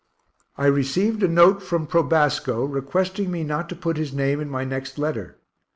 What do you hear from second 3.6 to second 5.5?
to put his name in my next letter.